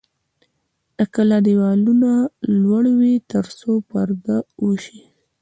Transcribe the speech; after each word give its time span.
د 0.97 0.99
کلا 1.13 1.37
دیوالونه 1.47 2.09
لوړ 2.61 2.83
وي 2.99 3.15
ترڅو 3.31 3.71
پرده 3.89 4.37
وشي. 4.65 5.01